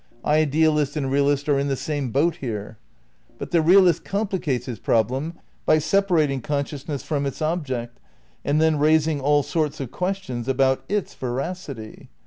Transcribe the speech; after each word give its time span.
Idealist 0.25 0.95
and 0.97 1.11
realist 1.11 1.47
are 1.47 1.59
in 1.59 1.67
the 1.67 1.75
same 1.75 2.09
boat 2.09 2.37
here. 2.37 2.79
But 3.37 3.51
the 3.51 3.61
realist 3.61 4.03
complicates 4.03 4.65
his 4.65 4.79
problem 4.79 5.35
by 5.63 5.77
separating 5.77 6.41
consciousness 6.41 7.03
from 7.03 7.27
its 7.27 7.39
object 7.39 7.99
and 8.43 8.59
then 8.59 8.79
raising 8.79 9.23
air 9.23 9.43
sorts 9.43 9.79
of 9.79 9.91
questions 9.91 10.47
about 10.47 10.83
its 10.89 11.13
veracity. 11.13 12.09